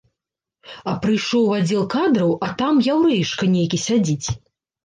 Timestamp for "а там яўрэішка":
2.47-3.51